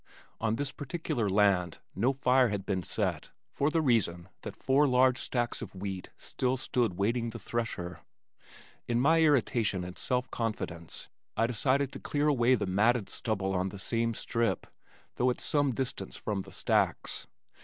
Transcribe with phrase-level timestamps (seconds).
[0.39, 5.19] On this particular land no fire had been set for the reason that four large
[5.19, 7.99] stacks of wheat still stood waiting the thresher.
[8.87, 13.69] In my irritation and self confidence I decided to clear away the matted stubble on
[13.69, 14.65] the same strip
[15.17, 17.27] though at some distance from the stacks.